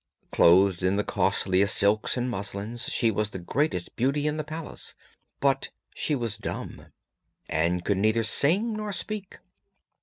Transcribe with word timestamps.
Clothed 0.31 0.81
in 0.81 0.95
the 0.95 1.03
costliest 1.03 1.77
silks 1.77 2.17
and 2.17 2.27
muslins 2.27 2.85
she 2.85 3.11
was 3.11 3.29
the 3.29 3.37
greatest 3.37 3.95
beauty 3.95 4.25
in 4.25 4.37
the 4.37 4.43
palace, 4.43 4.95
but 5.39 5.69
she 5.93 6.15
was 6.15 6.37
dumb, 6.37 6.87
and 7.47 7.85
could 7.85 7.97
neither 7.99 8.23
sing 8.23 8.73
nor 8.73 8.91
speak. 8.93 9.37